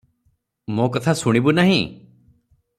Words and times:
ମୋ’ 0.79 0.87
କଥା 0.95 1.15
ଶୁଣିବୁ 1.21 1.55
ନାହିଁ? 1.61 1.79